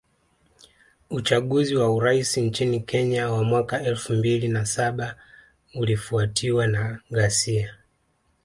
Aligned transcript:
Uchaguzi 1.09 1.75
wa 1.75 1.89
urais 1.91 2.37
nchini 2.37 2.79
Kenya 2.79 3.29
wa 3.31 3.43
mwaka 3.43 3.83
elfu 3.83 4.13
mbili 4.13 4.47
na 4.47 4.65
saba 4.65 5.15
ulifuatiwa 5.75 6.67
na 6.67 6.99
ghasia 7.11 7.75